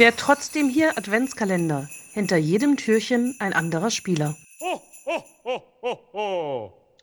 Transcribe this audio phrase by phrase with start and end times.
[0.00, 1.86] Wer trotzdem hier Adventskalender.
[2.14, 4.34] Hinter jedem Türchen ein anderer Spieler.
[4.58, 6.96] Ho, ho, ho, ho, ho.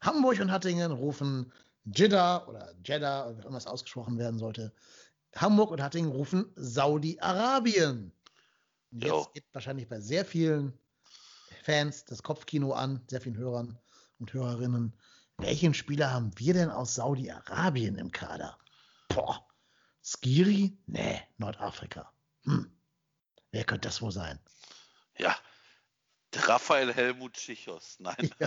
[0.00, 1.52] Hamburg und Hattingen rufen
[1.84, 4.72] Jeddah oder Jeddah, wie immer es ausgesprochen werden sollte.
[5.36, 8.10] Hamburg und Hattingen rufen Saudi-Arabien.
[8.90, 9.18] Und Jo.
[9.18, 10.72] Jetzt geht wahrscheinlich bei sehr vielen
[11.62, 13.78] Fans das Kopfkino an, sehr vielen Hörern
[14.18, 14.96] und Hörerinnen.
[15.36, 18.56] Welchen Spieler haben wir denn aus Saudi-Arabien im Kader?
[19.08, 19.46] Boah,
[20.02, 20.78] Skiri?
[20.86, 22.10] Nee, Nordafrika.
[22.44, 22.70] Hm.
[23.52, 24.38] Wer könnte das wohl sein?
[25.18, 25.36] Ja.
[26.34, 27.96] Raphael Helmut Schichos.
[27.98, 28.30] Nein.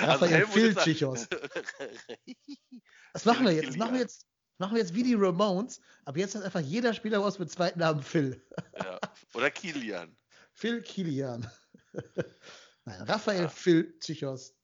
[0.00, 1.28] Raphael Helmut Phil ist ein- Schichos.
[3.12, 3.68] Was machen wir jetzt?
[3.68, 4.26] Das machen wir jetzt,
[4.58, 5.80] machen wir jetzt wie die Ramones.
[6.04, 8.42] Ab jetzt hat einfach jeder Spieler was mit zweiten Namen Phil.
[8.82, 8.98] ja.
[9.34, 10.16] Oder Kilian.
[10.52, 11.48] Phil Kilian.
[12.86, 14.54] Nein, Raphael Phil Chichos.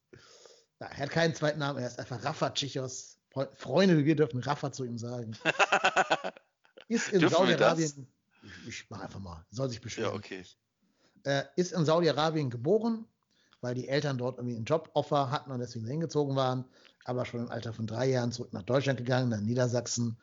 [0.79, 3.19] Ja, er hat keinen zweiten Namen, er ist einfach Rafa Chichos.
[3.33, 5.37] Fre- Freunde wie wir dürfen Rafa zu ihm sagen.
[6.91, 7.27] Ist in?
[7.29, 8.07] Saudi-Arabien.
[8.43, 10.11] Ich, ich mach einfach mal, soll sich beschweren.
[10.11, 10.43] Ja, okay.
[11.23, 13.05] äh, ist in Saudi-Arabien geboren,
[13.61, 16.65] weil die Eltern dort irgendwie einen Joboffer hatten und deswegen hingezogen waren,
[17.05, 20.17] aber schon im Alter von drei Jahren zurück nach Deutschland gegangen, nach Niedersachsen,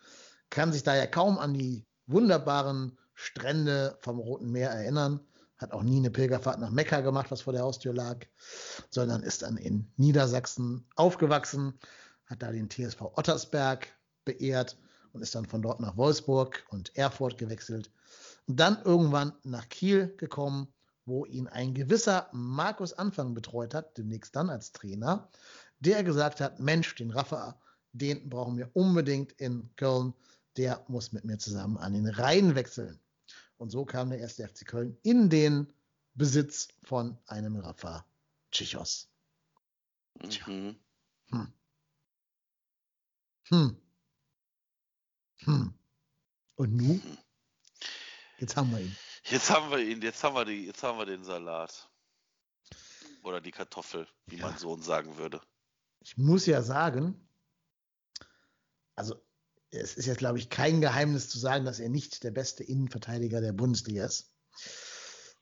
[0.51, 5.21] kann sich daher kaum an die wunderbaren Strände vom Roten Meer erinnern,
[5.57, 8.27] hat auch nie eine Pilgerfahrt nach Mekka gemacht, was vor der Haustür lag,
[8.91, 11.79] sondern ist dann in Niedersachsen aufgewachsen,
[12.27, 13.89] hat da den TSV Ottersberg
[14.27, 14.77] beehrt
[15.13, 17.91] und ist dann von dort nach Wolfsburg und Erfurt gewechselt
[18.47, 20.69] und dann irgendwann nach Kiel gekommen,
[21.05, 25.31] wo ihn ein gewisser Markus Anfang betreut hat, demnächst dann als Trainer,
[25.81, 27.61] der gesagt hat, Mensch, den Rafa,
[27.93, 30.13] den brauchen wir unbedingt in Köln,
[30.57, 33.01] der muss mit mir zusammen an den Rhein wechseln.
[33.57, 35.73] Und so kam der erste FC Köln in den
[36.15, 38.05] Besitz von einem Rafa
[38.51, 39.09] Chichos.
[40.21, 40.77] Mhm.
[41.31, 41.53] Hm.
[43.51, 43.77] Hm.
[45.45, 45.75] Hm.
[46.57, 47.01] Und nu?
[48.39, 48.97] Jetzt haben wir ihn.
[49.25, 51.91] Jetzt haben wir ihn, jetzt haben wir, die, jetzt haben wir den Salat.
[53.25, 54.49] Oder die Kartoffel, wie Ja.
[54.49, 55.41] mein Sohn sagen würde.
[56.01, 57.29] Ich muss ja sagen,
[58.95, 59.15] also
[59.71, 63.41] es ist jetzt, glaube ich, kein Geheimnis zu sagen, dass er nicht der beste Innenverteidiger
[63.41, 64.33] der Bundesliga ist.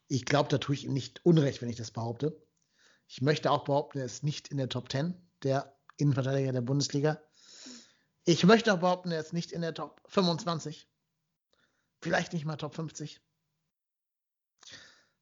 [0.08, 2.44] Ich glaube, da tue ich ihm nicht Unrecht, wenn ich das behaupte.
[3.06, 7.22] Ich möchte auch behaupten, er ist nicht in der Top 10 der Innenverteidiger der Bundesliga.
[8.28, 10.88] Ich möchte auch behaupten, er ist nicht in der Top 25.
[12.02, 13.20] Vielleicht nicht mal Top 50.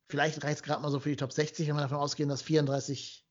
[0.09, 2.41] Vielleicht reicht es gerade mal so für die Top 60, wenn wir davon ausgehen, dass
[2.41, 3.27] 34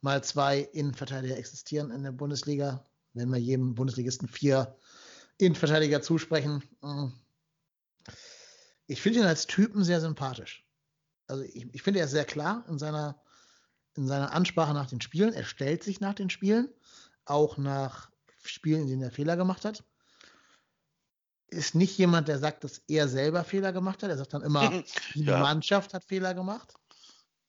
[0.00, 2.84] mal zwei Innenverteidiger existieren in der Bundesliga.
[3.12, 4.76] Wenn wir jedem Bundesligisten vier
[5.38, 6.64] Innenverteidiger zusprechen.
[6.80, 7.12] mm.
[8.88, 10.66] Ich finde ihn als Typen sehr sympathisch.
[11.28, 13.22] Also ich, ich finde, er ist sehr klar in seiner,
[13.94, 15.32] in seiner Ansprache nach den Spielen.
[15.32, 16.68] Er stellt sich nach den Spielen,
[17.24, 18.09] auch nach
[18.42, 19.84] Spielen, in denen er Fehler gemacht hat.
[21.48, 24.10] Ist nicht jemand, der sagt, dass er selber Fehler gemacht hat.
[24.10, 24.70] Er sagt dann immer,
[25.14, 25.40] die Ja.
[25.40, 26.74] Mannschaft hat Fehler gemacht.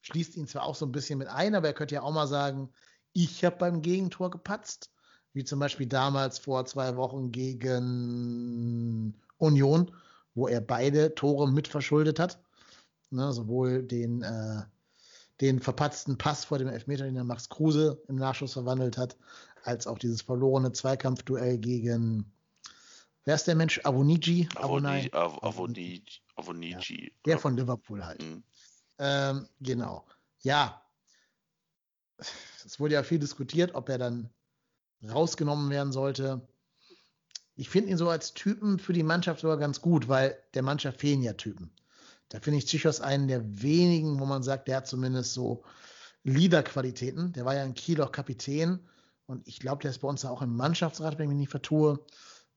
[0.02, 2.28] Schließt ihn zwar auch so ein bisschen mit ein, aber er könnte ja auch mal
[2.28, 2.70] sagen,
[3.14, 4.90] ich habe beim Gegentor gepatzt.
[5.34, 9.92] Wie zum Beispiel damals vor zwei Wochen gegen Union,
[10.36, 12.40] wo er beide Tore mitverschuldet hat.
[13.12, 14.64] Ne, sowohl den, äh,
[15.42, 19.16] den verpatzten Pass vor dem Elfmeter, den der Max Kruse im Nachschuss verwandelt hat,
[19.64, 22.32] als auch dieses verlorene Zweikampfduell gegen,
[23.26, 23.80] wer ist der Mensch?
[23.84, 24.48] Avoniji?
[24.56, 25.10] Avonai?
[25.10, 26.04] Avoni- Av- Avoniji.
[26.36, 27.14] Avoniji.
[27.26, 28.22] Der von Liverpool halt.
[28.24, 28.44] Mhm.
[29.00, 30.06] Ähm, genau.
[30.42, 30.82] Ja.
[32.66, 34.30] Es wurde ja viel diskutiert, ob er dann
[35.08, 36.48] rausgenommen werden sollte.
[37.56, 41.00] Ich finde ihn so als Typen für die Mannschaft sogar ganz gut, weil der Mannschaft
[41.00, 41.72] fehlen ja Typen.
[42.30, 45.64] Da finde ich Zichos einen der wenigen, wo man sagt, der hat zumindest so
[46.24, 47.34] Leader-Qualitäten.
[47.34, 48.80] Der war ja in Kiel auch Kapitän
[49.32, 52.06] und ich glaube, der ist bei uns auch im Mannschaftsrat, wenn ich mich nicht vertue.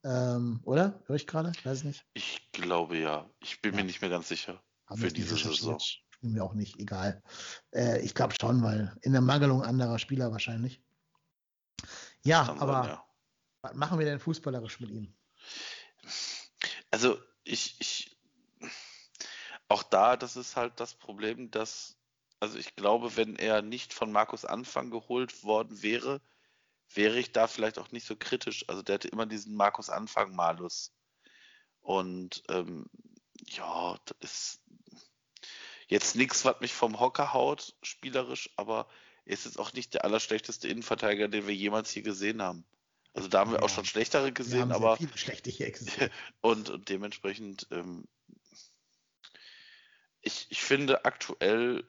[0.03, 1.01] Ähm, oder?
[1.07, 1.53] Höre ich gerade?
[1.63, 2.07] Weiß ich nicht.
[2.15, 3.31] Ich glaube ja.
[3.41, 3.77] Ich bin Ja.
[3.77, 4.61] mir nicht mehr ganz sicher.
[4.87, 5.79] Haben Für diese Saison.
[5.79, 7.23] Spielen wir auch nicht, egal.
[7.71, 10.83] Äh, ich glaube schon, weil in der Mangelung anderer Spieler wahrscheinlich.
[12.25, 13.05] Ja, Kann aber sein, ja.
[13.63, 15.15] was machen wir denn fußballerisch mit ihm?
[16.91, 18.19] Also ich, ich,
[19.69, 21.97] auch da, das ist halt das Problem, dass,
[22.41, 26.21] also ich glaube, wenn er nicht von Markus Anfang geholt worden wäre,
[26.93, 28.69] wäre ich da vielleicht auch nicht so kritisch.
[28.69, 30.93] Also der hatte immer diesen Markus Anfang Malus.
[31.81, 32.87] Und ähm,
[33.47, 34.63] ja, das ist
[35.89, 38.89] jetzt nichts, was mich vom Hocker haut, spielerisch, aber
[39.25, 42.65] er ist jetzt auch nicht der allerschlechteste Innenverteidiger, den wir jemals hier gesehen haben.
[43.13, 43.65] Also da haben wir Ja.
[43.65, 46.13] auch schon schlechtere gesehen, aber viele schlechte hier existiert.
[46.41, 48.09] und, und dementsprechend, ähm,
[50.21, 51.85] ich, ich finde, aktuell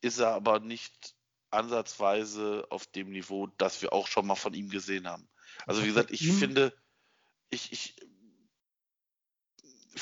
[0.00, 1.14] ist er aber nicht
[1.52, 5.28] ansatzweise auf dem Niveau, das wir auch schon mal von ihm gesehen haben.
[5.66, 6.74] Also wie hat gesagt, ich finde,
[7.50, 7.96] ich, ich,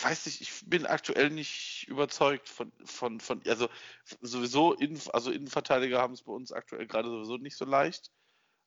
[0.02, 3.68] weiß nicht, ich bin aktuell nicht überzeugt von, von, von also
[4.20, 8.10] sowieso, Innen, also Innenverteidiger haben es bei uns aktuell gerade sowieso nicht so leicht.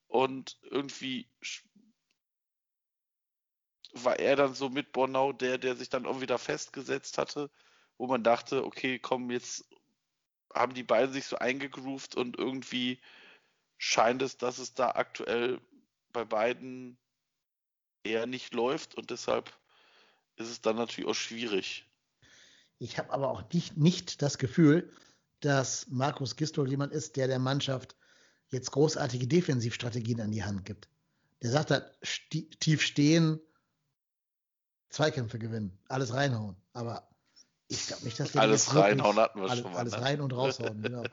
[0.08, 1.30] Und irgendwie
[3.94, 7.50] war er dann so mit Bornau der, der sich dann auch wieder festgesetzt hatte,
[7.98, 9.66] wo man dachte, okay, komm, jetzt
[10.54, 13.00] haben die beiden sich so eingegroovt und irgendwie
[13.78, 15.60] scheint es, dass es da aktuell
[16.12, 16.98] bei beiden
[18.04, 19.52] eher nicht läuft und deshalb
[20.36, 21.90] ist es dann natürlich auch schwierig.
[22.80, 24.92] Ich habe aber auch nicht, nicht das Gefühl,
[25.40, 27.96] dass Markus Gistol jemand ist, der der Mannschaft
[28.50, 30.90] jetzt großartige Defensivstrategien an die Hand gibt.
[31.42, 31.98] Der sagt halt,
[32.60, 33.40] tief stehen,
[34.90, 36.56] Zweikämpfe gewinnen, alles reinhauen.
[36.74, 37.10] Aber
[37.74, 39.80] ich glaube nicht, dass der alles reinhauen hatten wir alles, schon mal.
[39.80, 40.02] Alles ne?
[40.02, 41.04] rein und raushauen, genau.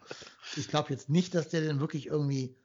[0.57, 2.57] Ich glaube jetzt nicht, dass der denn wirklich irgendwie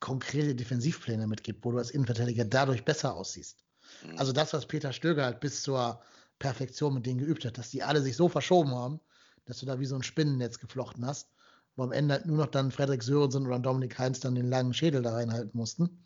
[0.00, 3.64] konkrete Defensivpläne mitgibt, wo du als Innenverteidiger dadurch besser aussiehst.
[4.02, 4.18] Mhm.
[4.18, 6.00] Also das, was Peter Stöger halt bis zur
[6.38, 9.00] Perfektion mit denen geübt hat, dass die alle sich so verschoben haben,
[9.44, 11.30] dass du da wie so ein Spinnennetz geflochten hast,
[11.76, 14.74] wo am Ende halt nur noch dann Frederik Sörensen oder Dominik Heinz dann den langen
[14.74, 16.04] Schädel da reinhalten mussten.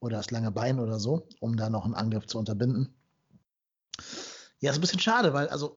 [0.00, 2.94] Oder das lange Bein oder so, um da noch einen Angriff zu unterbinden.
[4.60, 5.76] Ja, ist ein bisschen schade, weil also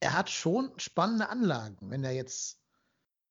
[0.00, 1.76] er hat schon spannende Anlagen.
[1.90, 2.58] Wenn er jetzt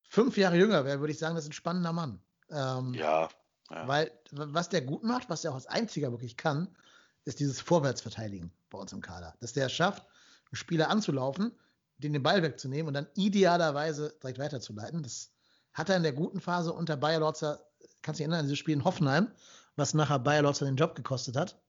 [0.07, 2.21] fünf Jahre jünger wäre, würde ich sagen, das ist ein spannender Mann.
[2.50, 3.30] Ähm, ja,
[3.69, 3.88] ja.
[3.88, 6.75] Weil was der gut macht, was er auch als einziger wirklich kann,
[7.25, 9.36] ist dieses Vorwärtsverteidigen bei uns im Kader.
[9.39, 11.51] Dass der es schafft, einen Spieler anzulaufen,
[11.98, 15.04] den den Ball wegzunehmen und dann idealerweise direkt weiterzuleiten.
[15.04, 15.31] Das
[15.74, 17.60] hat er in der guten Phase unter Bayer Lorzer,
[18.01, 19.31] kannst du dich erinnern, dieses Spiel in Hoffenheim,
[19.75, 21.60] was nachher Bayer Lorzer den Job gekostet hat.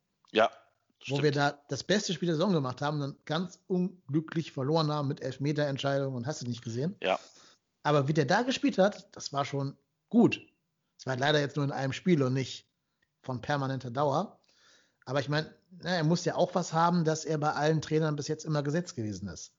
[1.09, 4.91] Wo wir da das beste Spiel der Saison gemacht haben, und dann ganz unglücklich verloren
[4.91, 6.95] haben mit Elfmeterentscheidungen und hast du nicht gesehen.
[7.03, 7.19] Ja.
[7.83, 9.77] Aber wie der da gespielt hat, das war schon
[10.11, 10.41] gut.
[10.99, 12.69] Es war leider jetzt nur in einem Spiel und nicht
[13.23, 14.39] von permanenter Dauer.
[15.07, 18.29] Aber ich meine, er muss ja auch was haben, dass er bei allen Trainern bis
[18.29, 19.55] jetzt immer gesetzt gewesen ist.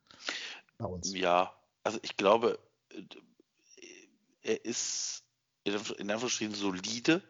[0.78, 1.14] Bei uns.
[1.16, 2.60] Ja, also ich glaube,
[4.44, 5.24] er ist
[5.64, 7.24] in Anführungsstrichen solide.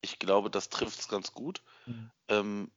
[0.00, 1.62] Ich glaube, das trifft es ganz gut.
[1.86, 2.10] Mhm.
[2.28, 2.72] Ähm,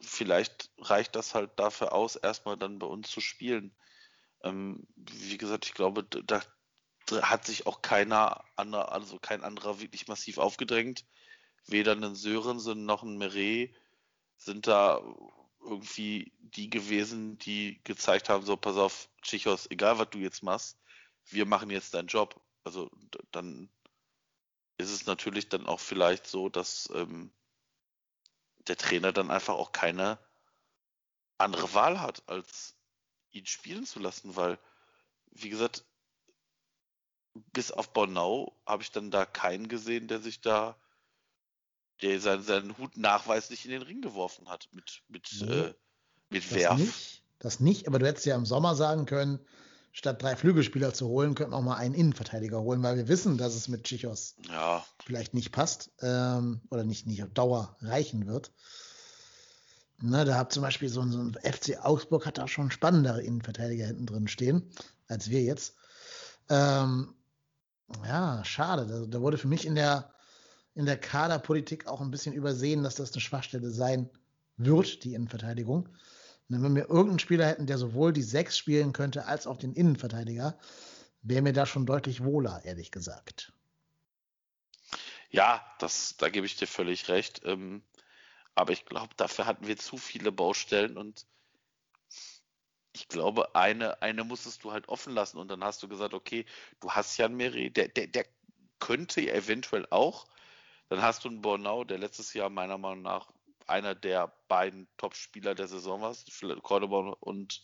[0.00, 3.74] vielleicht reicht das halt dafür aus, erstmal dann bei uns zu spielen.
[4.42, 6.42] Ähm, wie gesagt, ich glaube, da,
[7.22, 11.04] hat sich auch keiner anderer, also kein anderer wirklich massiv aufgedrängt.
[11.66, 13.74] Weder ein Sörensen noch ein Meret
[14.36, 15.00] sind da
[15.62, 20.78] irgendwie die gewesen, die gezeigt haben, so pass auf, Chichos, egal was du jetzt machst,
[21.26, 22.40] wir machen jetzt deinen Job.
[22.64, 22.90] Also
[23.30, 23.68] dann
[24.80, 27.32] ist es natürlich dann auch vielleicht so, dass ähm,
[28.66, 30.18] der Trainer dann einfach auch keine
[31.38, 32.74] andere Wahl hat, als
[33.30, 34.58] ihn spielen zu lassen, weil,
[35.30, 35.84] wie gesagt,
[37.52, 40.76] bis auf Bornau habe ich dann da keinen gesehen, der sich da,
[42.02, 45.74] der seinen, seinen Hut nachweislich in den Ring geworfen hat mit, mit, nee, äh,
[46.28, 46.78] mit das Werf.
[46.78, 49.44] Nicht, das nicht, aber du hättest ja im Sommer sagen können,
[49.92, 53.38] statt drei Flügelspieler zu holen, könnten wir auch mal einen Innenverteidiger holen, weil wir wissen,
[53.38, 54.84] dass es mit Chichos ja.
[55.04, 58.52] vielleicht nicht passt ähm, oder nicht, nicht auf Dauer reichen wird.
[60.02, 63.22] Ne, da hat zum Beispiel so ein, so ein FC Augsburg hat da schon spannendere
[63.22, 64.70] Innenverteidiger hinten drin stehen,
[65.08, 65.74] als wir jetzt.
[66.48, 67.14] Ähm,
[68.06, 68.86] ja, schade.
[68.86, 70.10] Da, da, wurde für mich in der,
[70.74, 74.08] in der Kaderpolitik auch ein bisschen übersehen, dass das eine Schwachstelle sein
[74.56, 75.88] wird, die Innenverteidigung.
[76.50, 80.58] Wenn wir irgendeinen Spieler hätten, der sowohl die Sechs spielen könnte, als auch den Innenverteidiger,
[81.22, 83.52] wäre mir da schon deutlich wohler, ehrlich gesagt.
[85.30, 87.42] Ja, das, da gebe ich dir völlig recht.
[87.44, 87.84] Ähm,
[88.56, 91.24] aber ich glaube, dafür hatten wir zu viele Baustellen und
[92.92, 96.44] ich glaube, eine, eine musstest du halt offen lassen und dann hast du gesagt, okay,
[96.80, 98.26] du hast Jan Meri, der, der, der
[98.80, 100.26] könnte ja eventuell auch.
[100.88, 103.32] Dann hast du einen Bornau, der letztes Jahr meiner Meinung nach
[103.70, 106.14] einer der beiden Top-Spieler der Saison war,
[106.62, 107.62] Cordoba und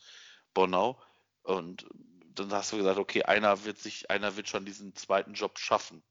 [0.54, 1.00] Bornau.
[1.42, 1.86] Und
[2.34, 6.02] dann hast du gesagt, okay, einer wird sich, einer wird schon diesen zweiten Job schaffen.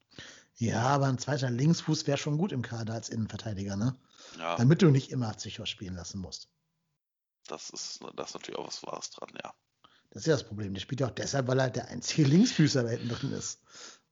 [0.56, 3.98] Ja, aber ein zweiter Linksfuß wäre schon gut im Kader als Innenverteidiger, ne?
[4.38, 4.56] Ja.
[4.56, 6.48] Damit du nicht immer Zichos spielen lassen musst.
[7.46, 9.54] Das ist, das ist natürlich auch was Wahres dran, ja.
[10.10, 10.72] Das ist ja das Problem.
[10.72, 13.62] Der spielt ja auch deshalb, weil er der einzige Linksfüßer da hinten drin ist.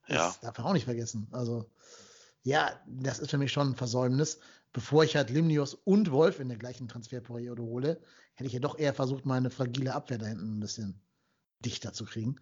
[0.06, 0.36] Das ja.
[0.42, 1.28] darf man auch nicht vergessen.
[1.32, 1.70] Also,
[2.44, 4.38] ja, das ist für mich schon ein Versäumnis.
[4.72, 8.00] Bevor ich halt Limnios und Wolf in der gleichen Transferperiode hole,
[8.34, 11.00] hätte ich ja doch eher versucht, meine fragile Abwehr da hinten ein bisschen
[11.64, 12.36] dichter zu kriegen.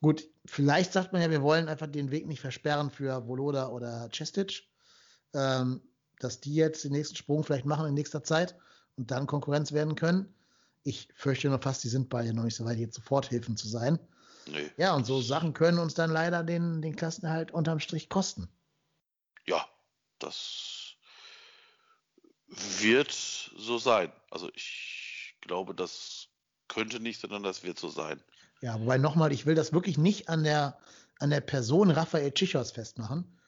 [0.00, 4.08] Gut, vielleicht sagt man ja, wir wollen einfach den Weg nicht versperren für Voloda oder
[4.12, 4.62] Cestic,
[5.34, 5.82] ähm,
[6.20, 8.56] dass die jetzt den nächsten Sprung vielleicht machen in nächster Zeit
[8.96, 10.32] und dann Konkurrenz werden können.
[10.84, 13.98] Ich fürchte nur fast, die sind beide noch nicht so weit, jetzt Soforthilfen zu sein.
[14.46, 14.70] Nee.
[14.76, 18.48] Ja, und so Sachen können uns dann leider den, den Klassenerhalt unterm Strich kosten.
[19.46, 19.68] Ja,
[20.18, 20.96] das
[22.46, 24.12] wird so sein.
[24.30, 26.28] Also ich glaube, das
[26.68, 28.22] könnte nicht, sondern das wird so sein.
[28.60, 30.78] Ja, wobei nochmal, ich will das wirklich nicht an der,
[31.18, 33.38] an der Person Raphael Tschichos festmachen.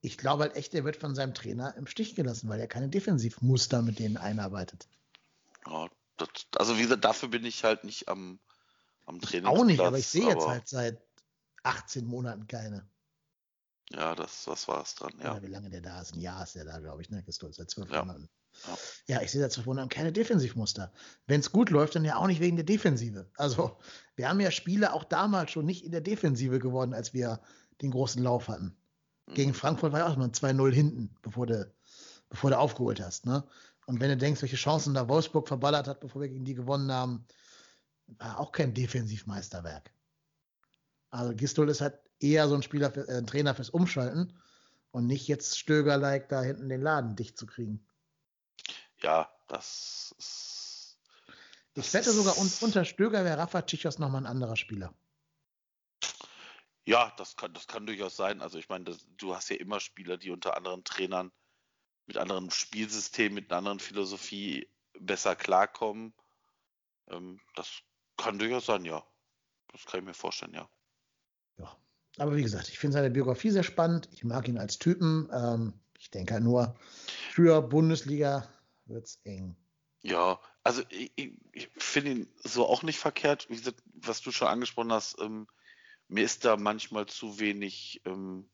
[0.00, 2.88] Ich glaube halt echt, er wird von seinem Trainer im Stich gelassen, weil er keine
[2.88, 4.88] Defensivmuster mit denen einarbeitet.
[5.66, 8.38] Ja, das, also wie gesagt, dafür bin ich halt nicht am,
[9.06, 9.58] am Trainingsplatz.
[9.58, 11.00] Auch nicht, aber ich sehe jetzt halt seit
[11.62, 12.88] 18 Monaten keine.
[13.92, 15.32] Ja, das, das war es dran, ja.
[15.32, 16.14] Oder wie lange der da ist?
[16.14, 17.22] Ein Jahr ist der da, glaube ich, ne?
[17.22, 18.00] Christoph, seit zwölf Ja.
[18.04, 18.28] Monaten.
[18.66, 18.78] Ja.
[19.06, 20.92] Ja, ich sehe seit zwölf Monaten keine Defensivmuster.
[21.26, 23.30] Wenn es gut läuft, dann ja auch nicht wegen der Defensive.
[23.36, 23.78] Also,
[24.16, 27.40] wir haben ja Spiele auch damals schon nicht in der Defensive gewonnen, als wir
[27.80, 28.76] den großen Lauf hatten.
[29.34, 29.54] Gegen Mhm.
[29.54, 31.72] Frankfurt war ja auch mal 2-0 hinten, bevor du,
[32.28, 33.26] bevor du aufgeholt hast.
[33.26, 33.44] Ne?
[33.86, 36.90] Und wenn du denkst, welche Chancen da Wolfsburg verballert hat, bevor wir gegen die gewonnen
[36.92, 37.26] haben,
[38.06, 39.92] war auch kein Defensivmeisterwerk.
[41.10, 44.38] Also Gistol ist halt eher so ein Spieler, für, äh, ein Trainer fürs Umschalten
[44.90, 47.86] und nicht jetzt Stöger-like da hinten den Laden dicht zu kriegen.
[49.00, 50.98] Ja, das ist.
[51.74, 54.92] Ich das wette sogar, un unter Stöger wäre Rafa Tschichos nochmal ein anderer Spieler.
[56.84, 58.40] Ja, das kann, das kann durchaus sein.
[58.40, 61.30] Also ich meine, das, du hast ja immer Spieler, die unter anderen Trainern
[62.06, 66.14] mit anderen Spielsystemen, mit einer anderen Philosophie besser klarkommen.
[67.08, 67.82] Ähm, das
[68.16, 69.06] kann durchaus sein, ja.
[69.70, 70.68] Das kann ich mir vorstellen, ja.
[71.58, 71.76] Ja.
[72.18, 74.08] Aber wie gesagt, ich finde seine Biografie sehr spannend.
[74.12, 75.28] Ich mag ihn als Typen.
[75.32, 76.76] Ähm, ich denke halt nur,
[77.32, 78.48] für Bundesliga
[78.86, 79.56] wird es eng.
[80.00, 81.12] Ja, also ich,
[81.52, 83.48] ich, finde ihn so auch nicht verkehrt.
[83.50, 85.46] Wie gesagt, was du schon angesprochen hast, ähm,
[86.08, 88.02] mir ist da manchmal zu wenig.
[88.04, 88.48] Ähm,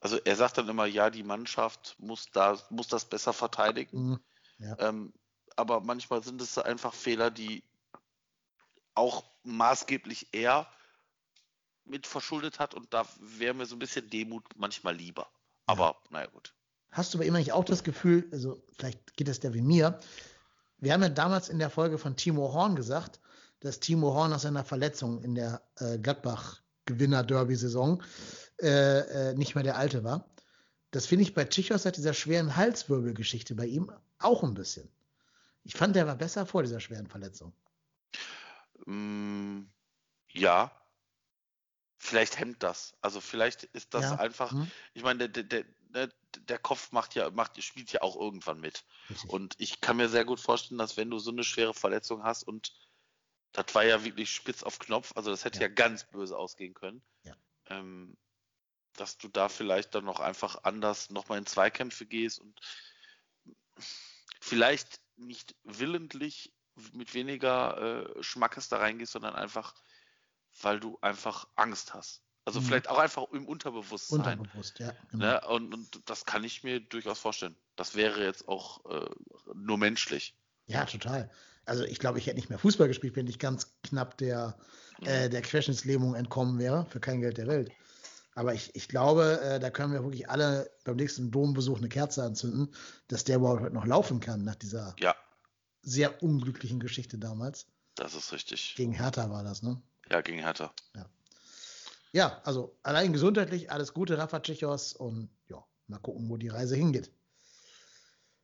[0.00, 4.20] also er sagt dann immer, ja, die Mannschaft muss da, muss das besser verteidigen.
[4.58, 4.76] Mhm.
[4.78, 5.12] Ähm,
[5.56, 7.64] aber manchmal sind es einfach Fehler, die
[8.94, 10.68] auch maßgeblich er
[11.84, 15.28] mit verschuldet hat und da wäre mir so ein bisschen Demut manchmal lieber.
[15.66, 16.54] Aber naja gut.
[16.90, 19.98] Hast du bei ihm eigentlich auch das Gefühl, also vielleicht geht es der wie mir,
[20.78, 23.20] wir haben ja damals in der Folge von Timo Horn gesagt,
[23.60, 28.02] dass Timo Horn nach seiner Verletzung in der äh, Gladbach-Gewinner-Derby-Saison
[28.60, 30.28] äh, äh, nicht mehr der Alte war.
[30.90, 34.88] Das finde ich bei Tschichos seit dieser schweren Halswirbelgeschichte bei ihm auch ein bisschen.
[35.64, 37.52] Ich fand, der war besser vor dieser schweren Verletzung.
[38.86, 39.62] Mm,
[40.30, 40.70] ja,
[42.14, 42.94] vielleicht hemmt das.
[43.00, 47.14] Also vielleicht ist das Ja, einfach, hm, ich meine, der, der, der, der Kopf macht
[47.14, 48.84] ja, macht, spielt ja auch irgendwann mit.
[49.10, 49.30] richtig.
[49.30, 52.44] Und ich kann mir sehr gut vorstellen, dass wenn du so eine schwere Verletzung hast
[52.44, 52.72] und
[53.52, 55.74] das war ja wirklich spitz auf Knopf, also das hätte ja, Ja.
[55.74, 57.36] ganz böse ausgehen können, Ja.
[57.66, 58.16] ähm,
[58.94, 62.60] dass du da vielleicht dann noch einfach anders nochmal in Zweikämpfe gehst und
[64.40, 66.52] vielleicht nicht willentlich
[66.92, 69.74] mit weniger äh, Schmackes da reingehst, sondern einfach,
[70.60, 72.22] weil du einfach Angst hast.
[72.44, 72.64] Also Mhm.
[72.64, 74.38] vielleicht auch einfach im Unterbewusstsein.
[74.38, 74.92] Unterbewusst, ja.
[75.10, 75.24] Genau.
[75.24, 75.40] Ne?
[75.48, 77.56] Und, und das kann ich mir durchaus vorstellen.
[77.76, 79.08] Das wäre jetzt auch äh,
[79.54, 80.36] nur menschlich.
[80.66, 81.30] Ja, total.
[81.64, 84.58] Also ich glaube, ich hätte nicht mehr Fußball gespielt, wenn ich ganz knapp der,
[85.02, 87.72] äh, der Querschnittslähmung entkommen wäre, für kein Geld der Welt.
[88.34, 92.22] Aber ich, ich glaube, äh, da können wir wirklich alle beim nächsten Dombesuch eine Kerze
[92.24, 92.74] anzünden,
[93.08, 95.14] dass der überhaupt heute noch laufen kann nach dieser Ja,
[95.82, 97.66] sehr unglücklichen Geschichte damals.
[97.94, 98.74] das ist richtig.
[98.76, 99.80] Gegen Hertha war das, ne?
[100.10, 100.72] Ja, gegen Hertha.
[102.12, 106.76] Ja, also allein gesundheitlich alles Gute, Rafa Tschichos und ja, mal gucken, wo die Reise
[106.76, 107.10] hingeht.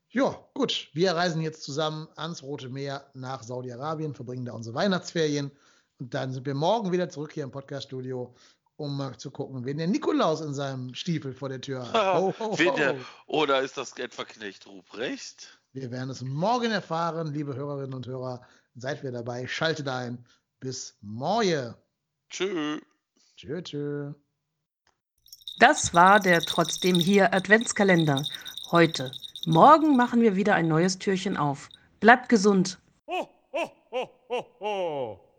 [0.09, 0.89] Ja, gut.
[0.93, 5.53] Wir reisen jetzt zusammen ans Rote Meer nach Saudi-Arabien, verbringen da unsere Weihnachtsferien
[6.01, 8.35] und dann sind wir morgen wieder zurück hier im Podcaststudio,
[8.75, 12.35] um mal zu gucken, wen der Nikolaus in seinem Stiefel vor der Tür hat.
[12.59, 12.77] Wen ho.
[12.77, 15.61] der, oder ist das etwa Knecht Ruprecht?
[15.73, 18.45] Wir werden es morgen erfahren, liebe Hörerinnen und Hörer.
[18.75, 20.27] Seid wir dabei, schaltet ein.
[20.61, 21.75] Bis morgen.
[22.29, 22.79] Tschö.
[23.35, 24.13] Tschö, tschö.
[25.59, 28.23] Das war der Trotzdem hier Adventskalender.
[28.71, 29.11] Heute.
[29.47, 31.71] Morgen machen wir wieder ein neues Türchen auf.
[31.99, 32.79] Bleibt gesund.
[33.07, 35.30] Ho, ho, ho, ho, ho.